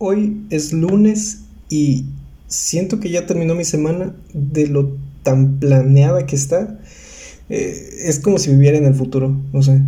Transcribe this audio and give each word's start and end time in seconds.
Hoy 0.00 0.46
es 0.50 0.72
lunes 0.72 1.40
y 1.68 2.04
siento 2.46 3.00
que 3.00 3.10
ya 3.10 3.26
terminó 3.26 3.56
mi 3.56 3.64
semana 3.64 4.14
de 4.32 4.68
lo 4.68 4.96
tan 5.24 5.58
planeada 5.58 6.24
que 6.24 6.36
está. 6.36 6.78
Eh, 7.48 8.04
es 8.04 8.20
como 8.20 8.38
si 8.38 8.52
viviera 8.52 8.78
en 8.78 8.84
el 8.84 8.94
futuro, 8.94 9.36
no 9.52 9.60
sé. 9.60 9.82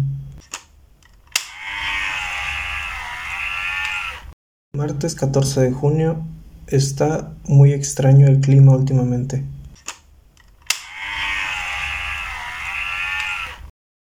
Martes 4.77 5.15
14 5.15 5.61
de 5.61 5.71
junio. 5.71 6.25
Está 6.67 7.33
muy 7.47 7.73
extraño 7.73 8.27
el 8.27 8.41
clima 8.41 8.75
últimamente. 8.75 9.45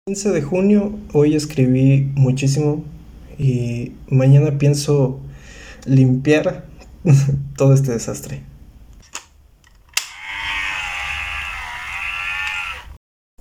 15 0.06 0.30
de 0.30 0.42
junio, 0.42 0.96
hoy 1.12 1.34
escribí 1.34 2.12
muchísimo 2.14 2.84
y 3.38 3.94
mañana 4.08 4.56
pienso 4.56 5.20
limpiar 5.86 6.66
todo 7.56 7.72
este 7.72 7.92
desastre. 7.92 8.42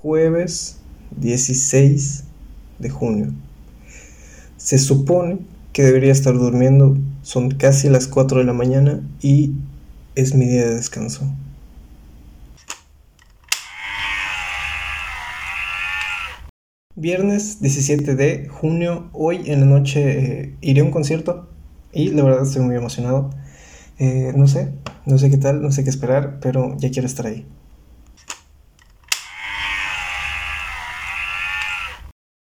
Jueves 0.01 0.77
16 1.17 2.23
de 2.79 2.89
junio. 2.89 3.33
Se 4.57 4.77
supone 4.77 5.39
que 5.73 5.83
debería 5.83 6.11
estar 6.11 6.33
durmiendo, 6.35 6.97
son 7.21 7.51
casi 7.51 7.89
las 7.89 8.07
4 8.07 8.39
de 8.39 8.45
la 8.45 8.53
mañana 8.53 9.01
y 9.21 9.53
es 10.15 10.33
mi 10.35 10.45
día 10.45 10.65
de 10.65 10.75
descanso. 10.75 11.25
Viernes 16.97 17.59
17 17.59 18.15
de 18.15 18.47
junio, 18.47 19.09
hoy 19.11 19.51
en 19.51 19.59
la 19.59 19.65
noche 19.65 20.43
eh, 20.43 20.55
iré 20.61 20.79
a 20.79 20.85
un 20.85 20.91
concierto 20.91 21.49
y 21.95 22.09
la 22.09 22.23
verdad 22.23 22.43
estoy 22.43 22.61
muy 22.61 22.75
emocionado. 22.75 23.31
Eh, 23.97 24.33
no 24.35 24.47
sé, 24.47 24.73
no 25.05 25.17
sé 25.17 25.31
qué 25.31 25.37
tal, 25.37 25.61
no 25.61 25.71
sé 25.71 25.83
qué 25.83 25.89
esperar, 25.89 26.39
pero 26.41 26.75
ya 26.77 26.91
quiero 26.91 27.07
estar 27.07 27.25
ahí. 27.25 27.47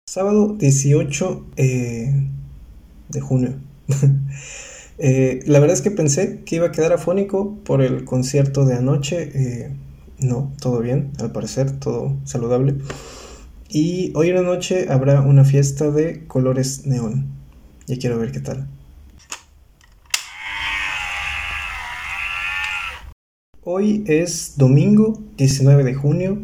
Sábado 0.06 0.54
18 0.56 1.46
eh, 1.56 2.28
de 3.08 3.20
junio. 3.20 3.54
la 4.98 5.60
verdad 5.60 5.74
es 5.74 5.82
que 5.82 5.90
pensé 5.90 6.42
que 6.44 6.56
iba 6.56 6.68
a 6.68 6.72
quedar 6.72 6.92
afónico 6.92 7.56
por 7.64 7.82
el 7.82 8.04
concierto 8.04 8.64
de 8.64 8.76
anoche. 8.76 9.72
no, 10.20 10.52
todo 10.60 10.80
bien, 10.80 11.12
al 11.18 11.32
parecer, 11.32 11.72
todo 11.72 12.16
saludable. 12.24 12.76
Y 13.68 14.12
hoy 14.14 14.30
en 14.30 14.36
la 14.36 14.42
noche 14.42 14.86
habrá 14.90 15.20
una 15.20 15.44
fiesta 15.44 15.90
de 15.90 16.26
colores 16.28 16.86
neón. 16.86 17.26
Ya 17.86 17.96
quiero 17.96 18.18
ver 18.18 18.30
qué 18.30 18.40
tal. 18.40 18.68
Hoy 23.62 24.04
es 24.06 24.54
domingo 24.56 25.22
19 25.36 25.84
de 25.84 25.92
junio. 25.92 26.38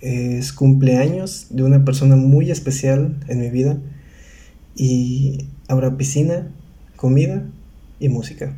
Es 0.00 0.52
cumpleaños 0.52 1.48
de 1.50 1.64
una 1.64 1.84
persona 1.84 2.14
muy 2.14 2.52
especial 2.52 3.18
en 3.26 3.40
mi 3.40 3.50
vida. 3.50 3.76
Y 4.76 5.48
habrá 5.66 5.96
piscina, 5.96 6.52
comida 6.94 7.44
y 7.98 8.08
música. 8.08 8.56